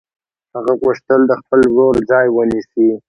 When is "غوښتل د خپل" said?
0.81-1.59